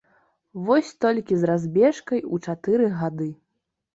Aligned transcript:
Вось 0.67 0.87
толькі 1.05 1.37
з 1.41 1.49
разбежкай 1.51 2.23
у 2.37 2.39
чатыры 2.47 2.87
гады. 3.03 3.29